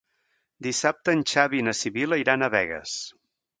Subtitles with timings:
[0.67, 2.99] Dissabte en Xavi i na Sibil·la iran a Begues.